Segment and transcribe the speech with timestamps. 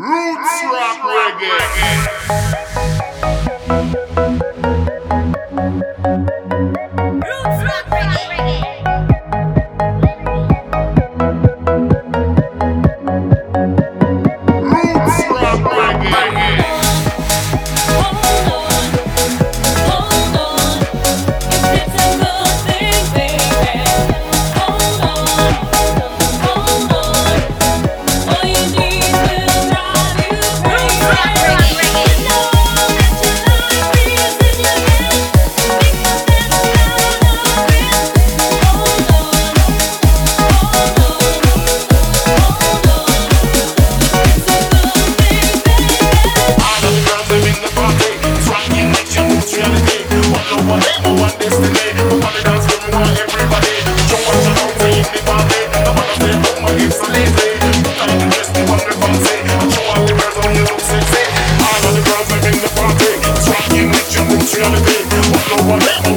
[0.00, 2.99] Roots rock reggae.
[65.56, 66.09] blow one.